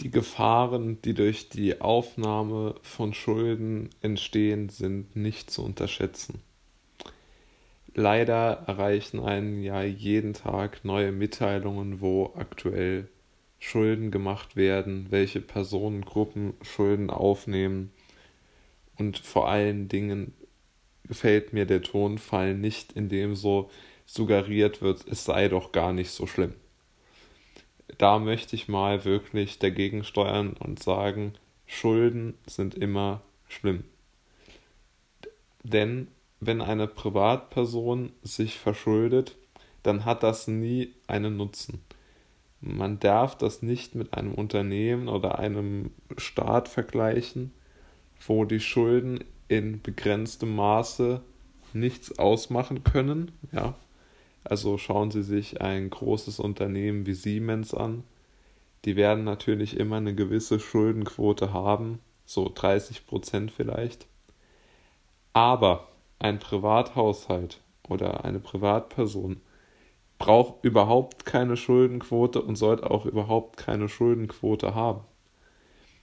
[0.00, 6.40] Die Gefahren, die durch die Aufnahme von Schulden entstehen, sind nicht zu unterschätzen.
[7.94, 13.08] Leider erreichen einen ja jeden Tag neue Mitteilungen, wo aktuell
[13.58, 17.92] Schulden gemacht werden, welche Personengruppen Schulden aufnehmen.
[18.96, 20.32] Und vor allen Dingen
[21.06, 23.70] gefällt mir der Tonfall nicht, in dem so
[24.06, 26.54] suggeriert wird, es sei doch gar nicht so schlimm.
[27.98, 31.34] Da möchte ich mal wirklich dagegen steuern und sagen,
[31.66, 33.84] Schulden sind immer schlimm.
[35.62, 36.08] Denn
[36.40, 39.36] wenn eine Privatperson sich verschuldet,
[39.82, 41.80] dann hat das nie einen Nutzen.
[42.60, 47.52] Man darf das nicht mit einem Unternehmen oder einem Staat vergleichen,
[48.26, 51.22] wo die Schulden in begrenztem Maße
[51.72, 53.32] nichts ausmachen können.
[53.52, 53.74] Ja.
[54.44, 58.04] Also schauen Sie sich ein großes Unternehmen wie Siemens an.
[58.84, 64.06] Die werden natürlich immer eine gewisse Schuldenquote haben, so 30 Prozent vielleicht.
[65.32, 69.40] Aber ein Privathaushalt oder eine Privatperson
[70.18, 75.00] braucht überhaupt keine Schuldenquote und sollte auch überhaupt keine Schuldenquote haben.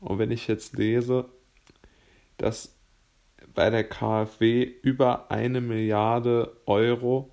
[0.00, 1.26] Und wenn ich jetzt lese,
[2.38, 2.74] dass
[3.54, 7.30] bei der KfW über eine Milliarde Euro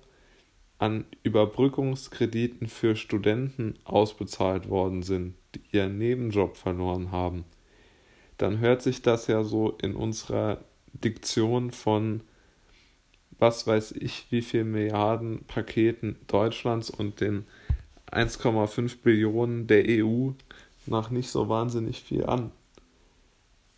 [0.78, 7.44] an Überbrückungskrediten für Studenten ausbezahlt worden sind, die ihren Nebenjob verloren haben,
[8.36, 12.22] dann hört sich das ja so in unserer Diktion von
[13.38, 17.46] was weiß ich, wie viel Milliarden Paketen Deutschlands und den
[18.10, 20.30] 1,5 Billionen der EU
[20.86, 22.50] nach nicht so wahnsinnig viel an.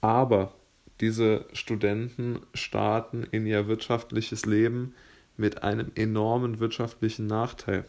[0.00, 0.54] Aber
[1.00, 4.94] diese Studenten starten in ihr wirtschaftliches Leben
[5.40, 7.84] mit einem enormen wirtschaftlichen Nachteil.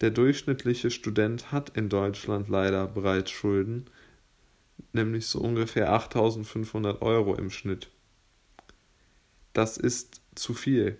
[0.00, 3.86] Der durchschnittliche Student hat in Deutschland leider bereits Schulden,
[4.92, 7.90] nämlich so ungefähr 8500 Euro im Schnitt.
[9.52, 10.98] Das ist zu viel.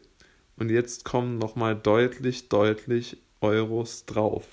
[0.56, 4.46] Und jetzt kommen nochmal deutlich, deutlich Euros drauf.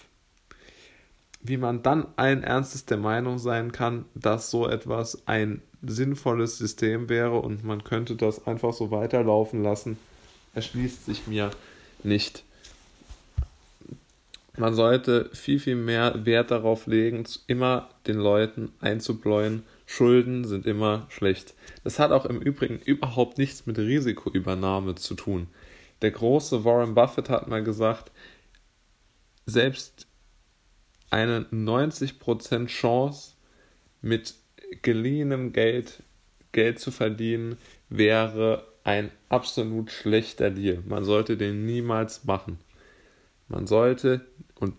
[1.39, 7.09] Wie man dann allen Ernstes der Meinung sein kann, dass so etwas ein sinnvolles System
[7.09, 9.97] wäre und man könnte das einfach so weiterlaufen lassen,
[10.53, 11.51] erschließt sich mir
[12.03, 12.43] nicht.
[14.57, 21.07] Man sollte viel, viel mehr Wert darauf legen, immer den Leuten einzubläuen, Schulden sind immer
[21.09, 21.53] schlecht.
[21.83, 25.47] Das hat auch im Übrigen überhaupt nichts mit Risikoübernahme zu tun.
[26.01, 28.11] Der große Warren Buffett hat mal gesagt,
[29.45, 30.07] selbst
[31.09, 33.33] eine 90% Chance
[34.01, 34.35] mit
[34.81, 36.03] geliehenem Geld
[36.51, 37.57] Geld zu verdienen
[37.89, 40.83] wäre ein absolut schlechter Deal.
[40.87, 42.59] Man sollte den niemals machen.
[43.47, 44.25] Man sollte,
[44.55, 44.75] und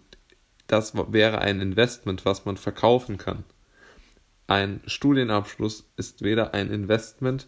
[0.66, 3.44] das wäre ein Investment, was man verkaufen kann.
[4.46, 7.46] Ein Studienabschluss ist weder ein Investment,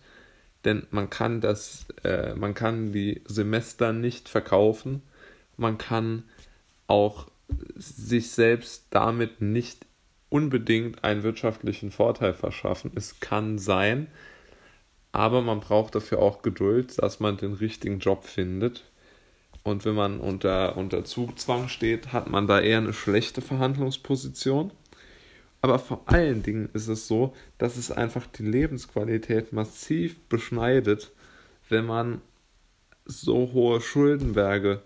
[0.65, 5.03] denn man kann das, äh, man kann die Semester nicht verkaufen,
[5.57, 6.25] man kann
[6.87, 7.31] auch
[7.77, 9.87] sich selbst damit nicht
[10.31, 12.93] unbedingt einen wirtschaftlichen Vorteil verschaffen.
[12.95, 14.09] Es kann sein,
[15.15, 18.85] aber man braucht dafür auch Geduld, dass man den richtigen Job findet.
[19.63, 24.73] Und wenn man unter, unter Zugzwang steht, hat man da eher eine schlechte Verhandlungsposition.
[25.63, 31.13] Aber vor allen Dingen ist es so, dass es einfach die Lebensqualität massiv beschneidet,
[31.69, 32.21] wenn man
[33.07, 34.83] so hohe Schuldenberge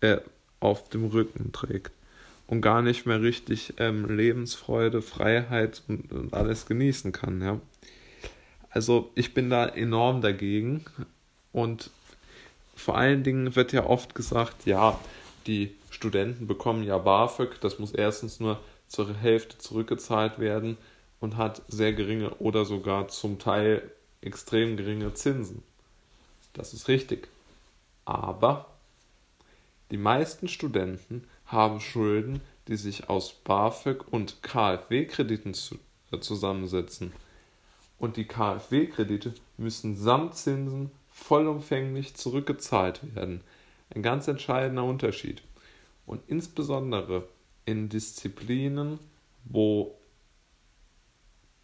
[0.00, 0.16] äh,
[0.58, 1.92] auf dem Rücken trägt
[2.46, 7.42] und gar nicht mehr richtig ähm, Lebensfreude, Freiheit und, und, alles genießen kann.
[7.42, 7.60] Ja?
[8.76, 10.84] Also ich bin da enorm dagegen
[11.50, 11.88] und
[12.74, 15.00] vor allen Dingen wird ja oft gesagt, ja,
[15.46, 20.76] die Studenten bekommen ja BAföG, das muss erstens nur zur Hälfte zurückgezahlt werden
[21.20, 25.62] und hat sehr geringe oder sogar zum Teil extrem geringe Zinsen.
[26.52, 27.28] Das ist richtig.
[28.04, 28.66] Aber
[29.90, 35.54] die meisten Studenten haben Schulden, die sich aus BAföG und KfW-Krediten
[36.12, 37.14] äh, zusammensetzen.
[37.98, 43.40] Und die KfW-Kredite müssen samt Zinsen vollumfänglich zurückgezahlt werden.
[43.94, 45.42] Ein ganz entscheidender Unterschied.
[46.04, 47.26] Und insbesondere
[47.64, 48.98] in Disziplinen,
[49.44, 49.96] wo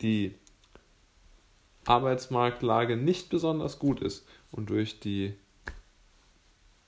[0.01, 0.35] die
[1.85, 5.35] Arbeitsmarktlage nicht besonders gut ist und durch die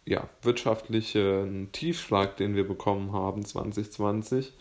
[0.07, 4.53] ja, wirtschaftlichen Tiefschlag, den wir bekommen haben 2020,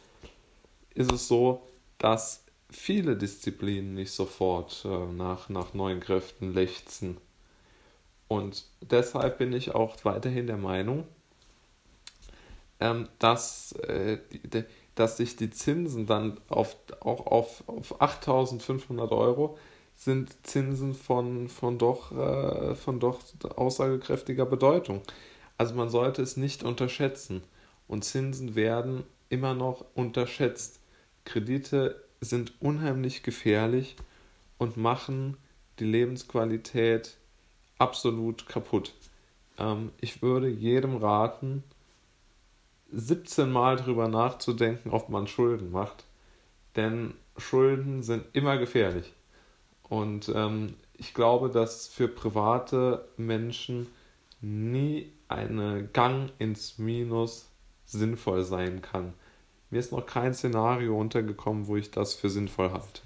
[0.94, 1.62] ist es so,
[1.98, 2.43] dass
[2.74, 7.18] viele Disziplinen nicht sofort äh, nach, nach neuen Kräften lechzen.
[8.28, 11.06] Und deshalb bin ich auch weiterhin der Meinung,
[12.80, 14.66] ähm, dass äh, die,
[14.96, 19.58] dass sich die Zinsen dann auf, auch auf, auf 8.500 Euro
[19.96, 23.20] sind Zinsen von, von, doch, äh, von doch
[23.56, 25.02] aussagekräftiger Bedeutung.
[25.58, 27.44] Also man sollte es nicht unterschätzen.
[27.88, 30.80] Und Zinsen werden immer noch unterschätzt.
[31.26, 33.96] Kredite sind unheimlich gefährlich
[34.58, 35.38] und machen
[35.80, 37.18] die Lebensqualität
[37.78, 38.94] absolut kaputt.
[39.58, 41.64] Ähm, ich würde jedem raten,
[42.92, 46.06] 17 Mal darüber nachzudenken, ob man Schulden macht.
[46.76, 49.14] Denn Schulden sind immer gefährlich.
[49.84, 53.88] Und ähm, ich glaube, dass für private Menschen
[54.42, 57.50] nie ein Gang ins Minus
[57.86, 59.14] sinnvoll sein kann.
[59.74, 63.02] Mir ist noch kein Szenario untergekommen, wo ich das für sinnvoll halte.